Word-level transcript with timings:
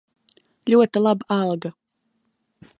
Ļoti 0.75 1.03
laba 1.05 1.29
alga. 1.37 1.73